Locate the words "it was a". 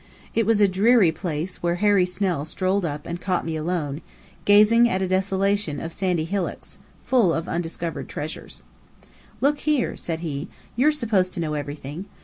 0.33-0.67